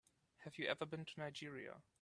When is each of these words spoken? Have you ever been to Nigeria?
Have 0.43 0.57
you 0.57 0.65
ever 0.67 0.85
been 0.87 1.05
to 1.05 1.11
Nigeria? 1.19 1.75